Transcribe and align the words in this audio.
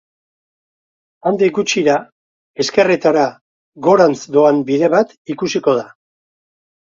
Handik 1.31 1.51
gutxira, 1.57 1.97
ezkerretara, 2.63 3.27
gorantz 3.89 4.17
doan 4.39 4.63
bide 4.71 4.91
bat 4.97 5.15
ikusiko 5.35 5.77
da. 5.83 5.87